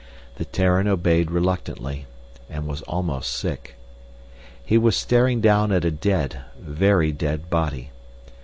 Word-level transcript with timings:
The 0.37 0.45
Terran 0.45 0.87
obeyed 0.87 1.29
reluctantly 1.29 2.07
and 2.49 2.65
was 2.65 2.81
almost 2.87 3.31
sick. 3.33 3.75
He 4.65 4.75
was 4.75 4.95
staring 4.97 5.41
down 5.41 5.71
at 5.71 5.85
a 5.85 5.91
dead, 5.91 6.41
very 6.57 7.11
dead 7.11 7.51
body. 7.51 7.91